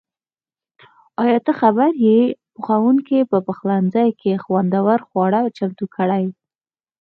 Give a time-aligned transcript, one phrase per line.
[1.23, 2.19] ایا ته خبر یې؟
[2.55, 6.23] پخونکي په پخلنځي کې خوندور خواړه چمتو کړي.